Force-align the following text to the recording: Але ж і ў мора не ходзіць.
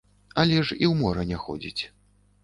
Але 0.43 0.55
ж 0.69 0.77
і 0.77 0.85
ў 0.87 0.89
мора 1.01 1.25
не 1.33 1.37
ходзіць. 1.43 1.83